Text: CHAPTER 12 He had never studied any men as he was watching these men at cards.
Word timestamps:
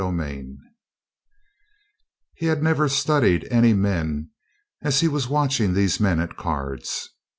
CHAPTER 0.01 0.15
12 0.15 0.45
He 2.33 2.45
had 2.47 2.63
never 2.63 2.89
studied 2.89 3.47
any 3.51 3.73
men 3.73 4.31
as 4.81 5.01
he 5.01 5.07
was 5.07 5.27
watching 5.27 5.75
these 5.75 5.99
men 5.99 6.19
at 6.19 6.35
cards. 6.35 7.09